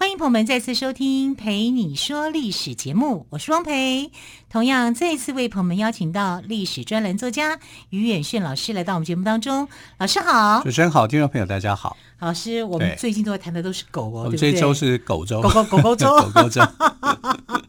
[0.00, 4.12] 欢迎朋友们再次收听《陪你说历史》节目，我是汪培。
[4.48, 7.58] 同样，再次为朋友们邀请到历史专栏作家
[7.90, 9.66] 于远炫老师来到我们节目当中。
[9.98, 11.96] 老师好，主持人好，听众朋友大家好。
[12.18, 14.52] 老师，我们最近都在谈的都是狗哦，对，对不对？
[14.52, 16.62] 这周是狗周，狗狗狗狗周，狗狗周。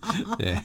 [0.38, 0.60] 对，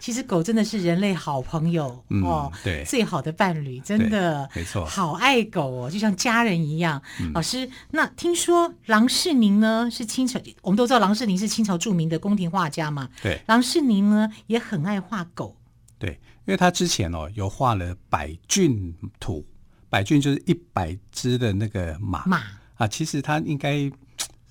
[0.00, 7.02] 其实狗真的是人类好朋友、嗯、哦，对，最好的伴侣，真的没错，好爱狗哦，就像家人一样。
[7.20, 15.56] 嗯、老师，那听说郎世宁呢是清朝，我们都知道郎世宁是清朝著名的宫廷画家嘛，对，郎世宁呢也很爱画狗，
[15.98, 16.10] 对，
[16.46, 19.44] 因为他之前哦有画了百骏图，
[19.90, 22.24] 百骏就是一百只的那个马。
[22.24, 22.42] 马
[22.76, 23.90] 啊，其实他应该。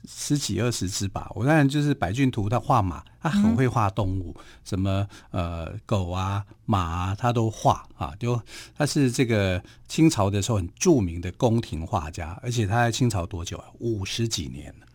[0.07, 8.13] 十几二十只吧，我看就是百骏图，他画马，他很会画动物，嗯、什么呃狗啊、马啊，他都画啊。
[8.19, 8.39] 就
[8.77, 13.65] 他是这个清朝的时候很著名的宫廷画家，而且他在清朝多久啊？
[13.79, 14.85] 五十几年了，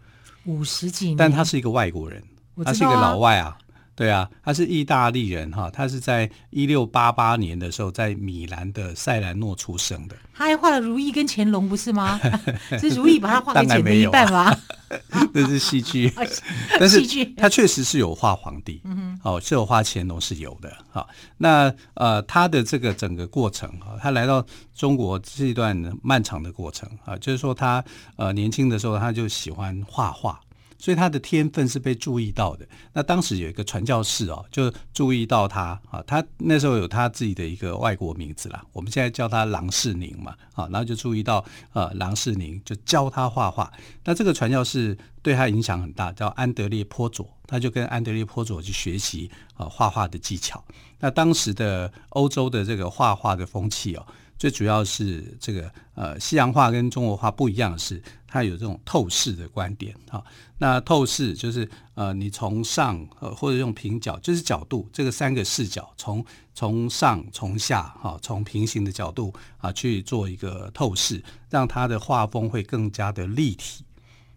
[0.44, 1.16] 五十几年。
[1.16, 2.22] 但他是一个外国人，
[2.58, 3.58] 啊、他是一个老外啊。
[4.00, 10.16] 对啊，他是意大利人哈，他是在一六八八年的时候在米兰的塞兰诺出生的。
[10.32, 12.18] 他还画了如意跟乾隆，不是吗？
[12.80, 14.56] 是如意把他画给乾隆一半吗？
[15.34, 16.10] 这是戏剧，
[16.80, 17.02] 但是
[17.36, 18.80] 他确实是有画皇帝，
[19.22, 20.74] 哦，是有画乾隆是有的。
[20.90, 24.42] 好，那呃，他的这个整个过程哈，他来到
[24.74, 27.84] 中国这一段漫长的过程啊，就是说他
[28.16, 30.40] 呃年轻的时候他就喜欢画画。
[30.80, 32.66] 所以他的天分是被注意到的。
[32.94, 43.70] 那当时有一个传教士哦，就注意到他啊，他那时候有他自己的一个外国名字啦，我们现在叫他郎世宁嘛，啊，然后就注意到呃郎世宁，就教他画画。
[44.04, 50.64] 那这个传教士对他影响很大，叫安德烈坡佐，他就跟安德烈坡佐去学习啊画画的技巧。
[51.00, 54.06] 那当时的欧洲的这个画画的风气哦。
[54.40, 60.24] 最主要是这个呃，西洋画跟中国画不一样的是，它有这种透视的观点啊。
[60.56, 66.24] 那透视就是呃，你从上呃或者用平角，就是角度这个三个视角，从
[66.54, 73.84] 从上从下哈，从平行的角度啊去做一个透视，让它的画风会更加的立体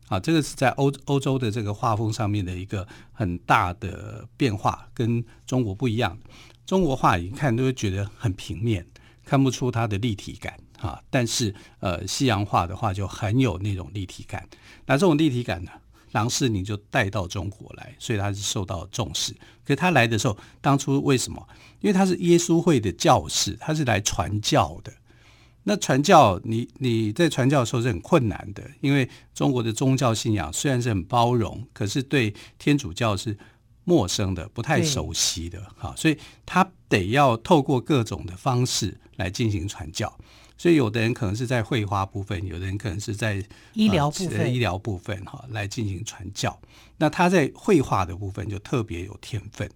[0.10, 0.20] 啊。
[0.20, 6.18] 这个是在欧欧洲的这个画风上面的一个很大的变化，跟中国不一样。
[6.66, 8.86] 中国画一看都会觉得很平面。
[9.26, 14.48] 看不出它的立体感啊，但是呃，西洋画的话就很有那种立体感。
[14.86, 15.72] 那这种立体感呢，
[16.12, 19.32] 郎世宁就带到中国来，所以他是受到重视。
[19.66, 21.48] 可是他来的时候，当初为什么？
[21.80, 24.94] 因为他是耶稣会的教士，他是来传教的。
[25.64, 33.38] 那传教，你你在传教的时候是很困难的，因为中国的宗教信仰虽然是很包容，可是对天主教是。
[33.84, 40.16] 陌生的、不太熟悉的，哈，所以他得要透过各种的方式来进行传教。
[40.56, 46.58] 所以有的人可能是在绘画部分，有的人可能是在医疗部分、呃、医疗部分哈来进行传教。
[46.98, 49.70] 那他在绘画的部分就特别有天分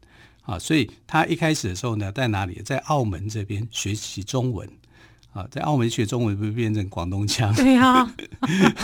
[0.44, 2.62] 啊，所以他一开始的时候呢，在哪里？
[2.64, 4.70] 在澳门这边学习中文
[5.34, 7.54] 啊，在澳门学中文不是变成广东腔？
[7.56, 8.16] 对啊，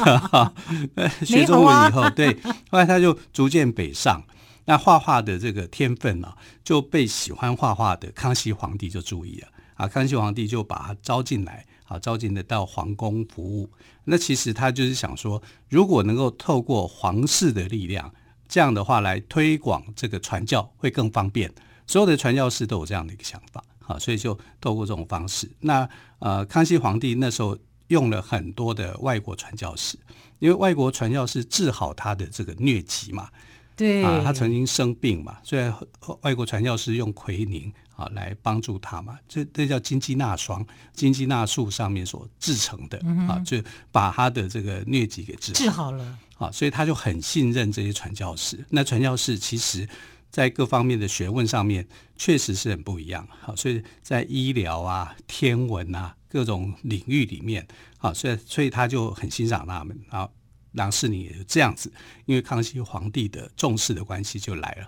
[1.24, 2.36] 学中文以后，对，
[2.70, 4.22] 后来他就逐渐北上。
[4.66, 9.88] 那画画的这个天分呢、啊，就被喜欢画画的康熙皇帝就注意了啊。
[9.88, 13.70] 康熙皇帝就把他招进来，啊，招进来到皇宫服务。
[14.06, 18.14] 那其实他就是想说，如果能够透过皇室的力量，
[18.48, 21.54] 这样的话来推广这个传教会更方便。
[21.86, 25.52] 所有的传教士都有这样的一个想法，啊，所以就透过这种方式。
[25.60, 25.88] 那
[26.20, 29.98] 呃，康熙皇帝那时候用了很多的外国传教士，
[30.40, 33.30] 因为外国传教士治好他的这个疟疾嘛。
[33.76, 35.74] 对啊，他曾经生病嘛，所以
[36.22, 43.58] 外国传教士用奎宁啊来帮助他嘛，这这叫金鸡纳霜，金鸡纳树上面所制成的、嗯、啊，就
[43.92, 48.64] 把他的这个疟疾给治好治好了啊，所以他就很信任这些传教士。
[48.70, 49.88] 那传教士其实
[50.30, 57.68] 在各方面的学问上面确实是很不一样，好、啊，所以在医疗啊、天文啊各种领域里面
[57.98, 60.30] 啊，所以所以他就很欣赏他们啊。
[60.74, 61.92] 郎世宁也就这样子，
[62.26, 64.88] 因为康熙皇帝的重视的关系就来了。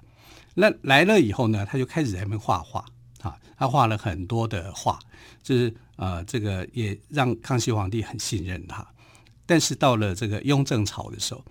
[0.53, 2.85] 那来了以后呢，他就开始在那边画画
[3.21, 4.99] 啊，他画了很多的画，
[5.43, 8.85] 就是呃，这个也让康熙皇帝很信任他。
[9.45, 11.43] 但是到了这个雍正朝的时候，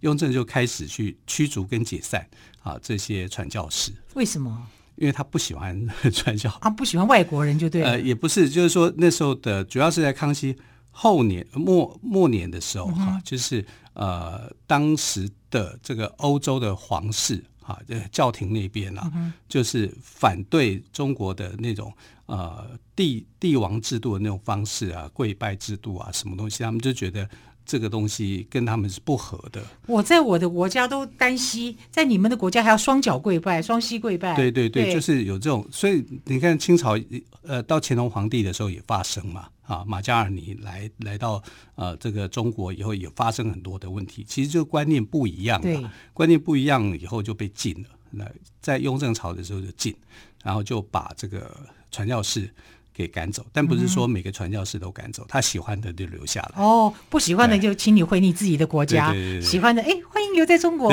[0.00, 2.28] 雍正就开始去驱逐跟解散
[2.60, 3.92] 啊这些传教士。
[4.14, 4.66] 为什么？
[4.96, 7.90] 因为他不喜欢 传教啊，不喜欢外国人就对了。
[7.90, 10.56] 呃，也不是，就是说那时候的主要是在康熙
[11.00, 17.78] 后年末末年的时候哈、就是呃当时的这个欧洲的皇室啊，
[18.10, 21.92] 教廷那边啊，嗯、就是反对中国的那种
[22.26, 22.66] 呃
[22.96, 27.28] 帝帝王制度的那种方式啊，跪拜制度啊，什么东西，他们就觉得。
[27.70, 29.62] 这个东西跟他们是不合的。
[29.86, 34.34] 我在我的国家都单膝，在你们的国家还要双脚跪拜、双膝跪拜。
[34.34, 35.68] 对对对，对就是有这种。
[35.70, 36.98] 所以你看清朝，
[37.42, 41.40] 呃，到乾隆皇帝的时候也发生嘛，啊，马加尔尼来来到
[41.76, 44.24] 呃这个中国以后，也发生很多的问题。
[44.26, 47.88] 其实就观念不一样，了，观念不一样以后就被禁了。
[48.10, 48.24] 那
[48.60, 49.94] 在雍正朝的时候就禁，
[50.42, 51.54] 然后就把这个
[51.92, 52.52] 传教士。
[52.98, 56.60] 给赶走，但不是说每个传教士都赶走，嗯、他喜欢的就留下来。
[56.60, 59.12] 哦，不喜欢的就请你回你自己的国家。
[59.12, 60.92] 对对对对，喜欢的，哎，欢迎留在中国。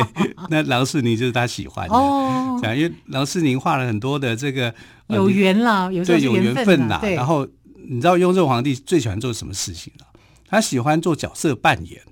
[0.50, 2.76] 那郎世宁就是他喜欢的。
[2.76, 4.74] 因为郎世宁画了很多的这个
[5.08, 7.00] 有缘啦，有对有缘分呐。
[7.02, 7.48] 然后
[7.88, 10.04] 你知道雍正皇帝最喜欢做什么事情呢？
[10.48, 12.02] 他喜欢做角色扮演。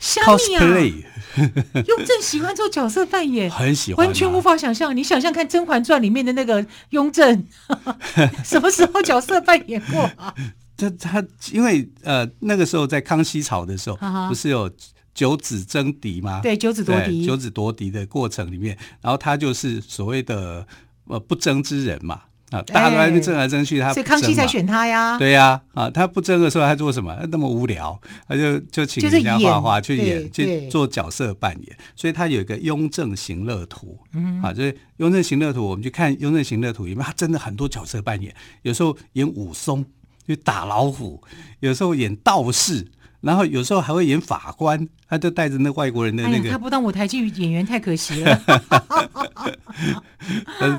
[0.00, 1.02] cosplay，
[1.86, 4.94] 雍正喜欢做角色扮演，很喜欢，完全无法想象。
[4.94, 7.46] 你想象看《甄嬛传》里面的那个雍正，
[8.44, 10.34] 什么时候角色扮演过啊？
[10.76, 13.96] 他他因为呃那个时候在康熙朝的时候，
[14.28, 14.70] 不是有
[15.14, 16.40] 九子争嫡吗？
[16.42, 20.66] 对，九子夺嫡，九子夺嫡的过程里面，然后他就是所谓的
[21.06, 22.22] 呃不争之人嘛。
[22.54, 25.18] 啊，大家都在那边争来争去，他所以康熙才选他呀。
[25.18, 27.16] 对呀，啊，他不争的时候，他做什么？
[27.32, 31.76] 那么无聊，他就就请人家画画去演，去做角色扮演。
[31.96, 33.98] 所以他有一个《雍正行乐图》，
[34.46, 39.84] 啊，就是《雍正行乐图》，我们去看《雍正行乐图》里面，他真的很多角色扮演，有时候演武松
[40.26, 41.20] 去打老虎，
[41.58, 42.86] 有时候演道士。
[43.24, 46.48] 然后有时候还会演法官，他就带着那外国人的那个。
[46.48, 48.40] 哎、他不当舞台剧演员太可惜了。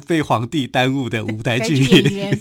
[0.08, 2.40] 被皇帝耽误的舞台剧 演员，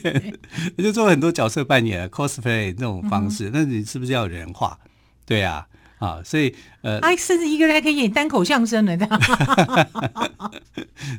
[0.76, 3.50] 他 就做很多角色扮演，cosplay 那种方式。
[3.52, 4.78] 那、嗯、你是不是要有人化？
[5.26, 5.66] 对呀、
[5.98, 6.54] 啊，啊，所以
[6.84, 8.96] 呃，哎，甚至一个人还可以演单口相声呢。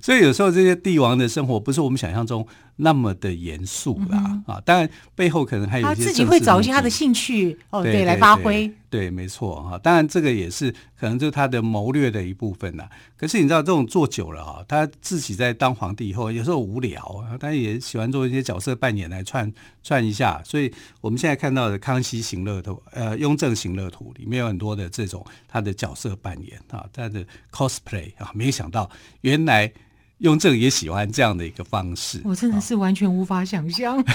[0.01, 2.45] 所以有时候这些帝王的生活不是我们想象中
[2.77, 8.71] 那么的严肃啦、嗯、啊，当然背后可能还有一些他自己会找一些他的兴趣哦，对，对，来发挥。
[8.89, 9.77] 对，没错哈。
[9.77, 12.87] 当然，这个也是可能就是他的谋略的一部分呐。
[13.17, 19.51] 可是你知道，这种做久了啊，他自己在当皇帝以后，有时候无聊，他也喜欢做一些角色扮演来串
[19.83, 20.41] 串一下。
[20.45, 25.25] 所以我们现在看到的《康熙行乐图》呃，《雍正行乐图》里面有很多的这种
[25.55, 28.89] 他的角色扮演啊，他的 cosplay 啊，没想到
[29.21, 29.71] 原来。
[30.19, 33.97] 雍正也喜欢这样的一个方式，我真的是完全无法想象。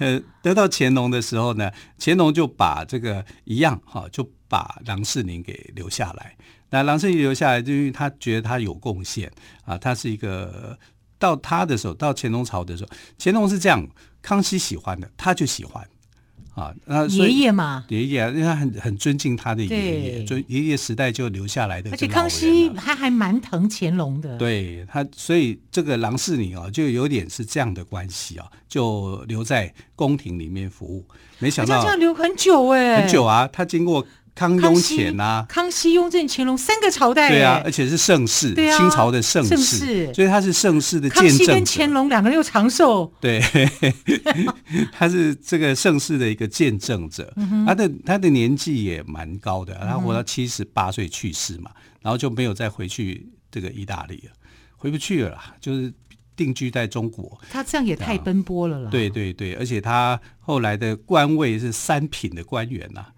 [0.00, 6.36] 呃，得到乾隆的时候呢，乾隆就把这个一样哈，就把郎世宁给留下来。
[6.70, 9.30] 那郎世宁留下来，就因为他觉得他有贡献
[9.64, 10.76] 啊，他是一个
[11.16, 13.88] 到他的时候，到乾隆朝的时候，乾隆是这样，
[14.20, 15.88] 康熙喜欢的，他就喜欢。
[16.56, 21.90] 啊，那爷爷嘛，爷爷，因为他很很尊敬他的爷爷，尊爷爷时代就留下来的。
[21.90, 31.04] 而且康熙他还蛮疼乾隆的，对他，所以这个郎世宁啊，就有点是这样的关系啊，就留在宫廷里面服务。
[31.38, 34.06] 没想到这样留很久哎、欸，很久啊，他经过。
[34.36, 41.30] 康雍乾啊，康熙、雍正、乾隆三个朝代，对啊，而且是盛世，对啊，清朝的盛世，所以他是盛世的见证。
[41.30, 43.40] 康熙跟乾隆两个人又长寿，对，
[44.92, 47.32] 他是这个盛世的一个见证者。
[47.66, 51.70] 他的他的年纪也蛮高的，他活到七十八岁去世嘛，
[52.02, 54.32] 然后就没有再回去这个意大利了，
[54.76, 55.90] 回不去了啦，就是
[56.36, 57.40] 定居在中国。
[57.50, 58.90] 他这样也太奔波了啦。
[58.90, 63.00] 对对对，而且他后来的官位是三品的官员呐。
[63.00, 63.12] 啊，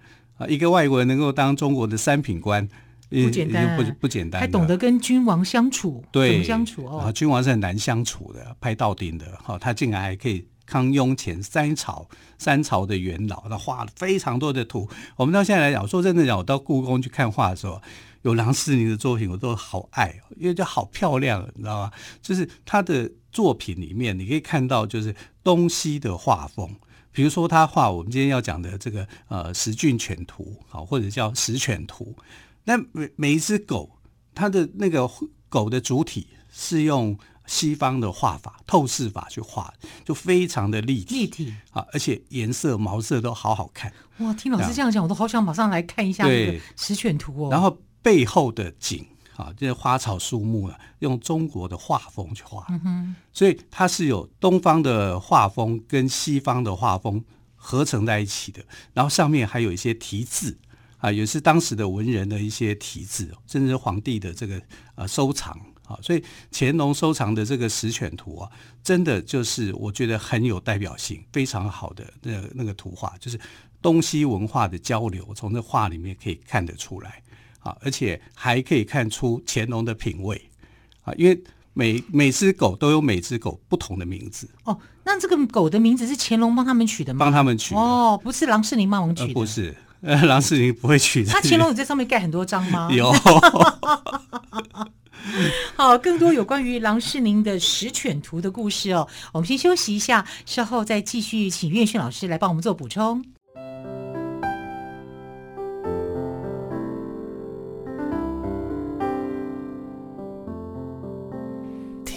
[0.46, 2.68] 一个外国人能够当中国的三品官，
[3.08, 6.98] 不简单，不不简单，还懂得跟君王相处，对，怎么相处哦？
[6.98, 9.26] 啊，君王是很难相处的，拍到顶的。
[9.42, 12.06] 哈，他竟然还可以康雍乾三朝，
[12.38, 14.88] 三朝的元老，他画了非常多的图。
[15.16, 17.80] 我们到现在来讲，说真的讲，我到故宫去看画的时候，
[18.22, 21.90] 有郎世宁的作品，我都好爱，因为就好漂亮，你知道吗？
[22.20, 26.70] 就是他的作品里面，你可以看到就是东西的画风。
[27.18, 32.14] 比如说他画我们今天要讲的这个呃十骏犬图，好，或者叫十犬图，
[32.62, 33.90] 那每每一只狗，
[34.36, 35.10] 它的那个
[35.48, 43.92] 狗的主体是用西方的画法透视法去画，就非常的立体，立体啊，而且颜色毛色都好好看。
[44.18, 47.50] 哇，听老师这样讲，我都好想马上来看一下那个十犬图哦。
[47.50, 49.04] 然后背后的景。
[49.38, 58.60] 啊，这些花草树木啊，用中国的画风去画，嗯哼，所以它是有东方的画风跟西方的画风合成在一起的。
[58.92, 60.58] 然后上面还有一些题字
[60.96, 64.60] 啊，也是当时的文人的一些题字，甚至是皇帝的这个
[64.96, 65.96] 呃收藏啊。
[66.02, 68.50] 所以乾隆收藏的这个十犬图啊，
[68.82, 73.38] 真的就是我觉得很有代表性，非常好的那、那个图画，就是
[73.80, 77.22] 东西文化的交流，从这画里面可以看得出来
[77.68, 80.40] 啊，而且还可以看出乾隆的品味
[81.02, 81.38] 啊，因为。
[81.74, 84.76] 每每只狗都有每只狗不同的名字哦。
[85.04, 87.20] 那这个狗的名字是乾隆帮他们取的吗？
[87.20, 89.28] 帮他们取的哦，不是郎世宁帮忙取的。
[89.28, 91.30] 呃、不是，呃，郎世宁不会取的。
[91.32, 92.88] 那乾隆有在上面盖很多章吗？
[92.96, 93.14] 有。
[95.76, 99.06] 好，更多有关于郎世宁的十犬图的故事哦。
[99.32, 103.24] 我们先休息一下，稍后再继续请岳迅老师来帮我们做补充。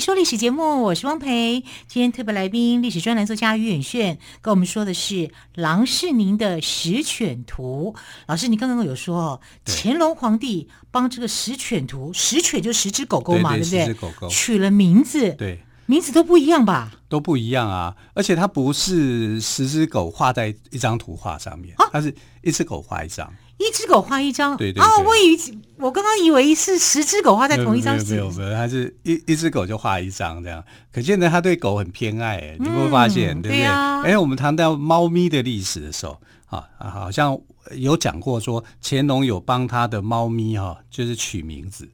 [0.00, 1.64] 说历史节目，我是汪培。
[1.88, 7.94] 今天特别来宾，历史专栏作家于远炫，跟我们说的是郎世宁的十犬图。
[8.26, 13.80] 老师，你刚刚有说哦，乾隆皇帝帮这个十犬图，十犬就十只狗狗嘛，对，不对？
[13.80, 16.92] 十只狗狗取了名字，对，名字都不一样吧？
[17.08, 17.96] 都不一样啊！
[18.14, 23.32] 而且它不是十只狗画在一张图画上面，啊、它是一只狗画一张。
[23.58, 33.36] 一只狗画一张，对对，对哦，我以为我刚刚以为是十只狗画在同一张纸，没有没有，它是一一只狗就画一张这样，可见呢他对狗很偏爱，哎，你有没有发现？
[33.36, 33.64] 嗯、对不对？
[33.64, 37.38] 哎、啊，我们谈到猫咪的历史的时候，啊，好像
[37.76, 41.88] 有讲过说乾隆有帮他的猫咪哈，就是取名字。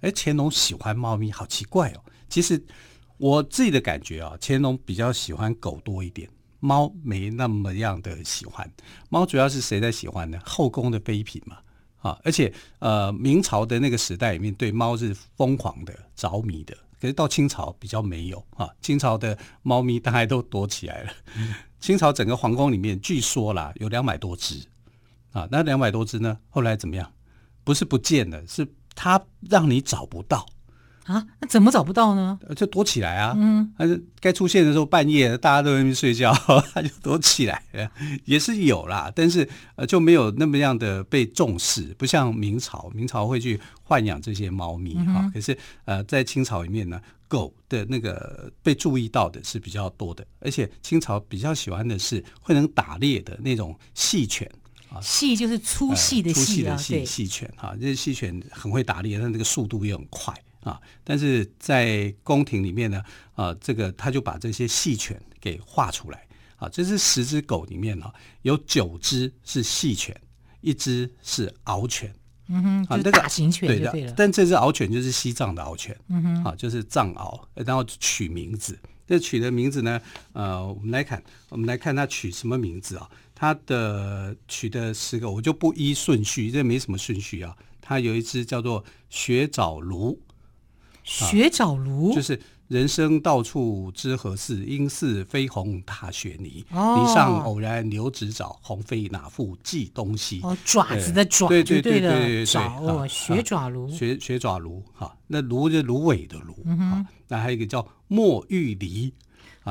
[0.00, 2.00] 哎，乾隆喜欢猫咪，好奇怪哦。
[2.28, 2.62] 其实
[3.16, 6.28] 我自己的感觉啊，乾隆比较喜欢狗多一点。
[6.60, 8.70] 猫没那么样的喜欢，
[9.08, 10.38] 猫主要是谁在喜欢呢？
[10.44, 11.58] 后宫的妃嫔嘛，
[11.98, 21.12] 啊，而且呃，明朝的那个时代里面对猫是疯狂的、着迷的，可是到清朝比较没有啊，清朝的猫咪大概都躲起来了。
[21.36, 24.66] 嗯、清朝整个皇宫里面据说啦有两百多只，
[25.32, 27.12] 啊，那两百多只呢，后来怎么样？
[27.64, 30.46] 不是不见了，是它让你找不到。
[31.06, 32.36] 啊，那怎么找不到呢？
[32.56, 33.32] 就躲起来啊！
[33.36, 36.32] 嗯，他就该出现的时候，半夜大家都在那边睡觉，
[36.74, 37.88] 他就躲起来了，
[38.24, 39.10] 也是有啦。
[39.14, 45.30] 但是呃，就没有那么样的被重视，不像明朝，明朝会去豢养这些猫咪哈、嗯哦。
[45.32, 54.50] 可是呃，在清朝里面呢，狗的那个被注意到的是比较多的，而且清朝比较喜欢的是会能打猎的那种细犬
[54.90, 60.34] 啊，细就是粗细的细啊，细细犬哈，这些细犬很会打猎，但那个速度也很快。
[60.66, 63.00] 啊，但是在宫廷里面呢，
[63.36, 66.68] 啊，这个他就把这些细犬给画出来啊。
[66.68, 70.20] 这是十只狗里面呢，有九只是细犬，
[70.62, 72.12] 一只是獒犬。
[72.48, 74.12] 嗯哼，啊，那个大型犬对，的。
[74.16, 75.96] 但这只獒犬就是西藏的獒犬。
[76.08, 78.76] 嗯哼，啊，就是藏獒，然后取名字。
[79.06, 80.00] 这取的名字呢，
[80.32, 83.08] 呃，我们来看，我们来看它取什么名字啊？
[83.36, 87.56] 它的取的十个，我就不依顺序，这没什么顺序啊。
[87.80, 90.20] 它有一只叫做雪爪卢。
[91.06, 96.64] 雪爪卢、啊、就是人生到处知何事，应似飞鸿踏雪泥。
[96.72, 100.40] 哦、泥上偶然留指爪，鸿飞哪复计东西。
[100.42, 102.44] 哦，爪子的爪，对对对对对
[102.80, 109.14] 哦，雪爪炉，雪雪爪炉哈，那芦就芦苇的芦，嗯哼，那还有一个叫墨玉梨。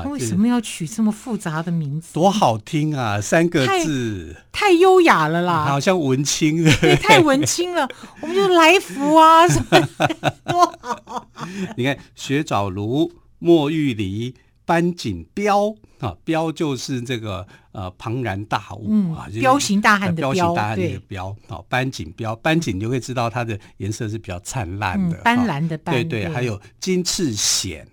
[0.04, 2.12] 他为什么要取这么复杂的名字？
[2.12, 3.18] 多好听啊！
[3.20, 7.88] 三个字，太优雅了啦，好像文青，对，太文青了。
[8.20, 9.80] 我们就来福啊，什么
[10.44, 11.26] 多好？
[11.76, 14.34] 你看，雪藻芦、墨玉梨、
[14.66, 27.86] 斑锦标啊，标就是这个呃庞然大物、嗯、啊，彪形大汉的彪，彪形大汉的彪啊，斑锦标，斑锦你就会知道它的颜色是比较灿烂的，斑斓的斑，对对，还有金翅藓。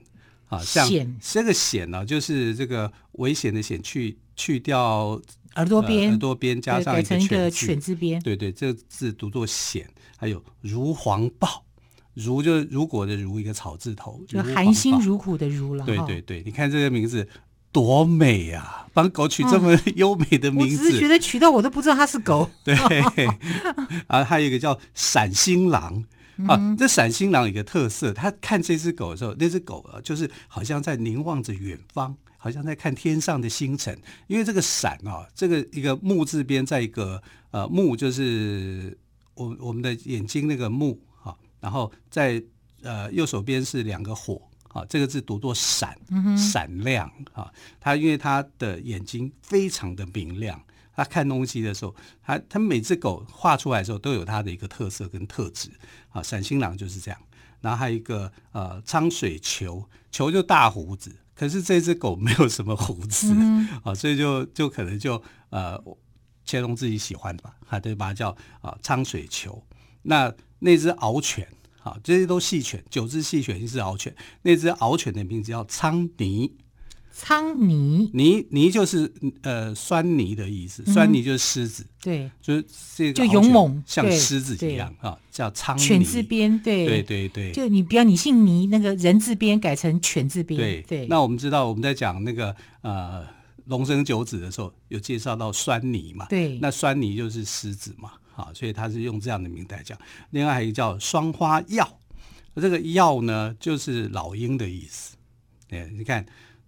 [0.56, 0.90] 啊，像
[1.22, 5.20] 这个险呢，就是这个危险的险，去去掉
[5.56, 9.88] 耳朵边，耳朵边加上一个犬字边，对对，这个字读作险。
[10.16, 11.66] 还有如黄豹，
[12.14, 15.86] 如就是如果的如，一个草字头，就含辛茹苦的茹了。
[15.86, 17.28] 对对对，你看这个名字
[17.74, 18.88] 多美啊！
[18.94, 22.50] 帮狗取这么 优美的名字，我只是觉得取到我都不知道它是狗。
[22.64, 22.74] 对，
[24.08, 26.06] 啊，还有一个叫闪星狼。
[26.48, 33.98] 啊，这闪星狼有一个特色，他看这只狗的时候，那只狗啊，就是好像在凝望着远方，好像在看天上的星辰。
[34.28, 37.22] 因为这个闪啊，这个一个木字边，在一个
[37.52, 38.98] 呃木，就是
[39.36, 42.44] 我我们的眼睛那个目啊，然后在
[42.82, 45.96] 呃右手边是两个火啊，这个字读作闪，
[46.36, 47.52] 闪亮啊。
[47.80, 50.60] 他因为他的眼睛非常的明亮。
[50.96, 55.70] 他看东西的时候，他他每只狗画出来的时候都有它的一个特色跟特质
[56.10, 56.22] 啊。
[56.22, 57.20] 闪星狼就是这样，
[57.62, 65.82] 然后还有一个呃苍水球，球就大胡子，可是这只狗没有什么胡子、嗯、啊， 所以就就可能就呃
[66.46, 69.66] 乾隆自己喜欢吧，他就把它叫啊苍水球。
[70.04, 71.48] 那那只獒犬
[71.82, 76.56] 啊，这些都细犬，九只细犬，一只獒犬，那只獒犬的名字叫苍泥。
[77.16, 82.66] 苍泥泥泥就是呃酸泥的意思，酸泥就是狮子，对，就是
[82.96, 85.82] 这个就勇猛，像狮子一样啊，叫苍泥。
[85.82, 91.06] 犬字边，对对对对，就你不要你姓泥，那个人字边改成犬字边，对对。
[91.06, 93.24] 那我们知道我们在讲那个呃
[93.66, 99.96] 龙生九子的时候，有介绍到酸泥嘛，对，那酸泥就是狮子嘛，啊，所以他是用这样的名字来讲。
[100.32, 102.00] 另外还有一个叫双花药，
[102.56, 105.16] 这个药呢就是老鹰的意思，
[105.70, 106.26] 哎，你看。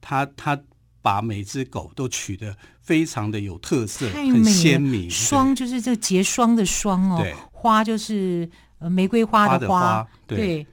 [0.08, 0.62] 他他
[1.02, 5.10] 把每只狗都取得非常的有特色，很鲜明。
[5.10, 8.48] 霜就是这个结霜的霜哦，花就是
[8.78, 10.68] 呃玫瑰花的花，花对，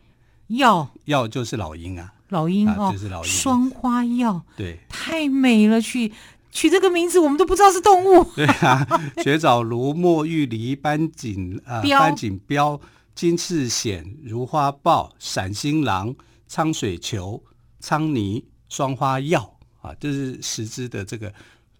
[0.49, 3.31] 药药就是老鹰啊，老鹰哦，就是老鹰。
[3.31, 6.13] 双花药，对，太美了，取
[6.51, 8.23] 取这个名字我们都不知道是动物。
[8.37, 8.87] 对啊，
[9.25, 12.79] 雪藻如、墨玉梨、斑锦啊、呃，斑锦标、
[13.15, 16.15] 金翅藓、如花豹、闪星狼、
[16.47, 17.43] 苍水球、
[17.81, 18.45] 苍泥。
[18.73, 21.31] 双花药啊，这是十只的这个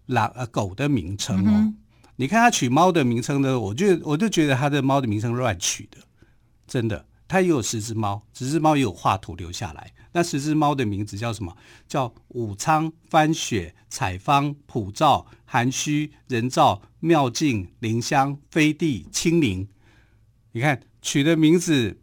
[0.05, 1.51] 狼呃狗的名称哦。
[1.51, 1.75] 嗯、
[2.17, 5.97] 你看他取猫的名称呢，我就我就觉得他的猫的名称乱取的，
[6.67, 7.03] 真的。
[7.27, 9.91] 他也有十只猫，十只猫也有画图留下来。
[10.11, 11.57] 那十只猫的名字叫什么？
[11.87, 19.67] 叫武昌、番雪、采芳、普照、含虚、人造、妙境、灵香、飞地、清灵。
[20.51, 21.97] 你看取的名字。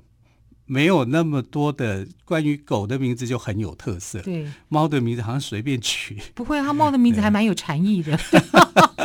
[0.70, 6.16] 没有那么多的关于狗的名字就很有特色，对，猫的名字好像随便取。
[6.32, 8.16] 不会，它猫的名字 还蛮有禅意的。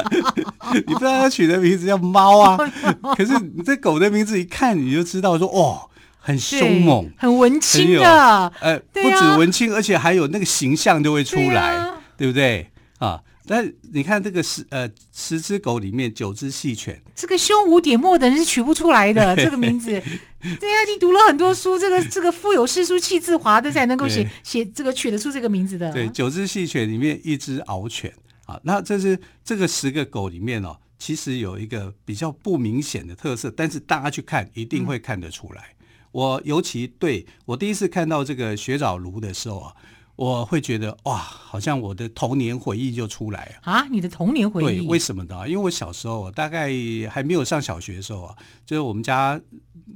[0.74, 2.56] 你不知道它取的名字叫猫啊？
[3.18, 8.54] 可是你这狗的名字一看你就知道说，说哦，很凶猛，很文青的。
[8.60, 13.20] 呃，不止文青，而且还有那个形象就会出来，对，啊、对不对啊？
[13.48, 20.02] 但你看这个十呃十只狗里面九只细犬，这个胸无点墨的人是取不出来的这个名字。
[20.60, 25.92] 对呀，你读了很多书，这个 这个腹有诗书气自华的才能够写写这个取得出这个名字的。
[25.92, 28.14] 对，九只细犬里面一只獒犬
[28.46, 35.76] 啊，那这是这个十个狗里面哦，其实有一个比较不明显的特色，但是大家去看一定会看得出来。
[35.80, 39.74] 嗯、我尤其对我第一次看到这个雪藻炉的时候啊。
[40.16, 43.86] 我会觉得哇，好像我的童年回忆就出来了啊！
[43.88, 44.80] 你的童年回忆？
[44.80, 45.46] 对，为什么呢？
[45.48, 46.70] 因为我小时候大概
[47.10, 49.40] 还没有上小学的时候啊，就是我们家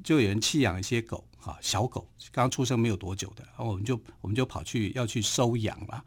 [0.03, 6.03] 就有人弃养一些狗啊，小狗刚出生没有多久的，然后我们就我们就跑去要去收养了。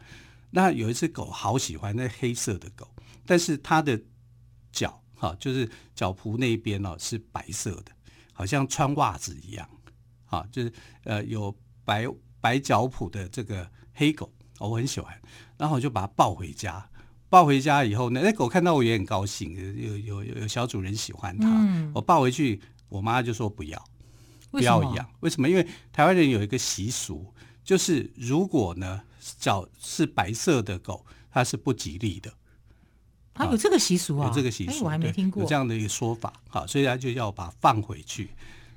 [0.50, 2.86] 那有一只狗好喜欢那黑色的狗，
[3.24, 3.98] 但是它的
[4.70, 7.92] 脚哈，就是脚蹼那一边呢是白色的，
[8.34, 9.66] 好像穿袜子一样
[10.26, 10.70] 啊，就是
[11.04, 12.06] 呃有白
[12.42, 13.66] 白脚蹼的这个。
[13.92, 15.12] 黑狗，我很喜欢，
[15.56, 16.88] 然后我就把它抱回家。
[17.28, 21.48] 抱回家以后呢，那狗看到我也很高兴，有有有有小主人喜欢它。
[21.48, 23.82] 嗯、我抱回去，我妈就说不要，
[24.50, 25.10] 不要养。
[25.20, 25.48] 为什么？
[25.48, 27.32] 因为台湾人有一个习俗，
[27.64, 29.00] 就是如果呢
[29.38, 32.30] 脚是白色的狗，它是不吉利的。
[33.32, 34.28] 啊，有这个习俗啊？
[34.28, 36.34] 有这个习俗，我还没听过有这样的一个说法。
[36.50, 38.28] 好，所以他就要把它放回去，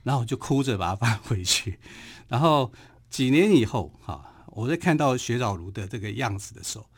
[0.04, 1.78] 然后我就哭着把它放回去。
[2.30, 2.72] 然后
[3.10, 4.32] 几年以后，哈。
[4.56, 6.90] 我在看到雪藻炉的这个样子的时候，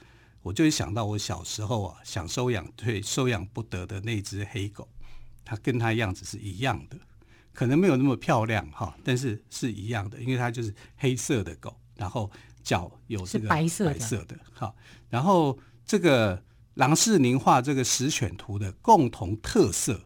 [0.44, 4.88] 我就会想到我小时候啊，想收养却收养不得的那只黑狗，
[5.44, 6.96] 它跟它样子是一样的，
[7.52, 12.30] 可能没有那么漂亮哈，但是是一样的，因为它就是黑色的狗，然后
[12.62, 14.74] 脚有这个白色的，白色的哈，
[15.10, 16.44] 然后这个
[16.76, 20.00] 郎世宁画这个十犬图的共同特色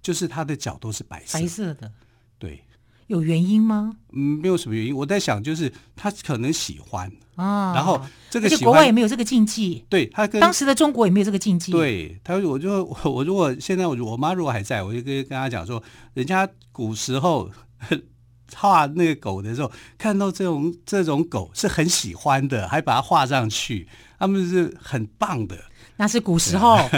[0.00, 1.92] 就是它的脚都是白色，白色的，
[2.38, 2.64] 对。
[3.08, 3.92] 有原因吗？
[4.12, 4.94] 嗯，没有什么原因。
[4.94, 9.84] 我在想，就是他可能喜欢啊，然后这个国外也没有这个禁忌。
[9.88, 11.72] 对，他跟当时的中国也没有这个禁忌。
[11.72, 15.82] 对，他我就我， 我如果现在我我妈如果还在，我就跟跟他讲说，
[16.14, 17.50] 人家古时候
[18.56, 23.86] 画那个狗的时候，看到这种这种狗是很喜欢的，还把它画上去，
[24.18, 25.58] 他们是很棒的。
[25.96, 26.76] 那是古时候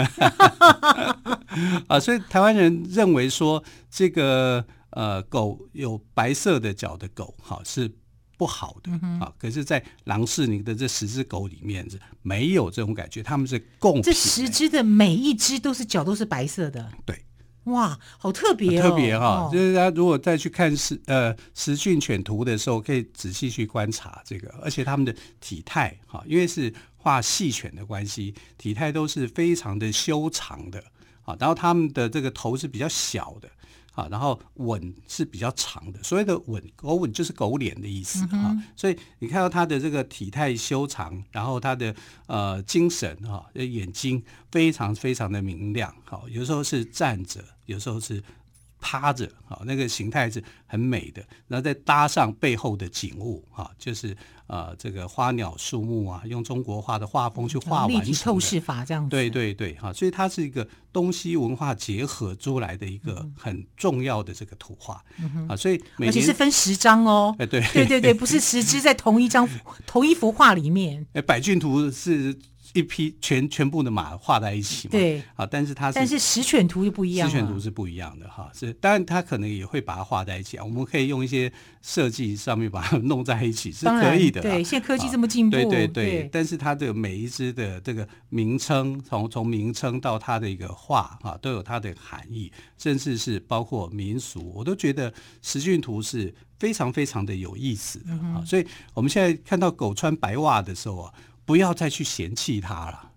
[1.87, 4.65] 啊，所以台湾人认为说这个。
[4.97, 7.91] 呃狗有白色的脚的狗哈是
[8.35, 17.23] 不好的啊，可是，在郎世宁的这十只狗里面是没有这种感觉，他们是共这十只的每一只都是脚都是白色的，对。
[17.65, 19.49] 哇，好特别、哦，特别哈、哦！
[19.51, 30.81] 就是大家如果再去看实呃实训犬图的时候，可以仔细去观察这个，而且他们的体态哈，因为是画细犬的关系，体态都是非常的修长的
[31.23, 33.49] 啊，然后他们的这个头是比较小的。
[33.97, 38.63] 啊，然后吻是比较长的，所谓的吻，狗吻就是狗脸的意思啊、嗯。
[38.75, 41.93] 所以你看到他的这个体态修长，然后他的
[42.27, 45.91] 呃精神啊，眼睛非常非常的明亮。
[46.05, 48.23] 好，有时候是站着，有时候是
[48.79, 51.23] 趴着，啊，那个形态是很美的。
[51.47, 54.15] 然后再搭上背后的景物啊，就是。
[54.47, 59.09] 呃，这个花鸟树木啊，用中国画的画风去画完立体透视法这样子。
[59.09, 65.03] 对对对，哈，所以它是一个东西文化结合出来的一个很重要的这个图画。
[65.19, 67.35] 嗯、啊，所以而且是分十张哦。
[67.37, 69.45] 哎，对对对对， 不是十只在同一张
[69.85, 71.05] 同一幅画里面。
[71.11, 72.33] 哎，百骏图是。
[72.73, 74.91] 一批全全部的马画在一起嘛？
[74.91, 78.49] 对，啊，但是它是，但是十犬图就不一样，十犬图是不一样的哈。
[78.53, 80.63] 是，当然它可能也会把它画在一起啊。
[80.63, 81.51] 我们可以用一些
[81.81, 84.41] 设计上面把它弄在一起是可以的。
[84.41, 86.29] 对，现在科技这么进步，对对对，对。
[86.31, 98.43] 但是它的每一只的这个名称，从从名称到它的一个画啊，都有它的含义，甚至是包括民俗，我都觉得十犬图是非常非常的有意思的啊。
[98.45, 101.13] 所以我们现在看到狗穿白袜的时候啊。
[101.47, 103.11] 不要再去嫌弃他了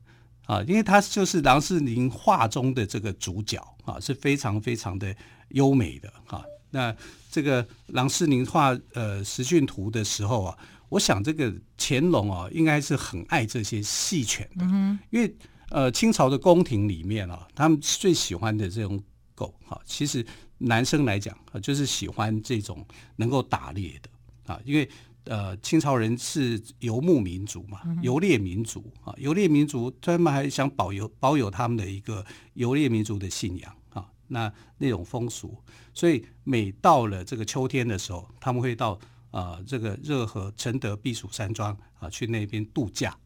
[0.46, 5.12] 啊，因为他就是郎世宁画中的这个主角啊，是非常非常的
[5.48, 6.40] 优美的啊。
[6.70, 6.94] 那
[7.28, 10.56] 这个郎世宁画呃十犬图的时候啊，
[10.88, 14.64] 我想这个乾隆啊，应该是很爱这些细犬的，
[15.10, 15.36] 因为
[15.70, 19.02] 呃清朝的宫廷里面啊，他们最喜欢的这种
[19.34, 20.24] 狗哈，其实
[20.58, 24.88] 男生来讲啊，就是喜欢这种能够打猎的啊，因为。
[25.30, 35.56] 呃，清朝人是游牧民族嘛，游猎民族啊，游猎民族，他们还想保有保有他们的一个游猎民族的信仰啊，那那种风俗，
[35.94, 38.94] 所以每到了这个秋天的时候，他们会到
[39.30, 43.16] 啊、呃、这个热河承德避暑山庄啊去那边度假。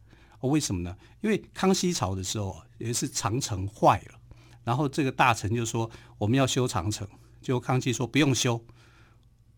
[0.41, 0.95] 为什么呢？
[1.21, 4.19] 因为康熙朝的时候也是长城坏了，
[4.63, 5.89] 然后这个大臣就说
[6.19, 7.07] 我们要修长城，
[7.41, 8.63] 结果康熙说不用修。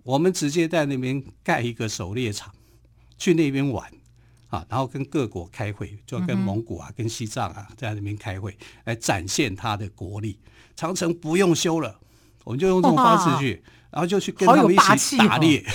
[0.07, 2.53] 我们直接在那边盖一个狩猎场，
[3.17, 3.91] 去那边玩
[4.47, 10.39] 啊，然后跟各国开会，就跟蒙古啊、跟西藏啊在那边开会，来展现他的国力。
[10.77, 11.99] 长城不用修了，
[12.45, 13.61] 我们就用这种方式去。
[13.97, 15.65] 然后就去跟他们一起打猎，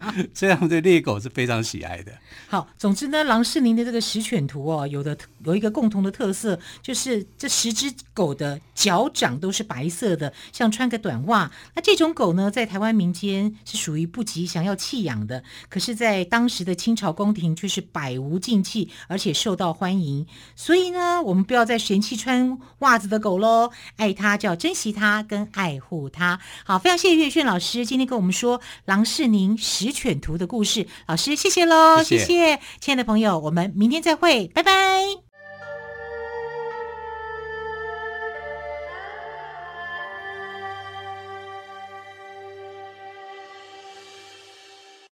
[0.00, 2.10] 哦、 这样对猎狗是非常喜爱的。
[2.48, 11.50] 好，总之呢，郎世宁的这个十犬图哦，有的有一个共同的特色，就是这十只狗的脚掌都是白色的，像穿个短袜。
[11.74, 20.26] 那这种狗呢，在台湾民间是属于不吉祥要弃养的，可是，在当时的清朝宫廷却是百无禁忌，而且受到欢迎。
[20.56, 26.40] 所以呢，我们不要再嫌弃穿袜子的狗喽，爱它就要珍惜它，跟爱护它。
[26.64, 27.33] 好，非常谢谢。
[27.34, 35.23] 岳绚老师今天跟我们说郎世宁十犬图的故事，老师谢谢喽，谢谢，亲爱的朋友，我们明天再会，拜拜。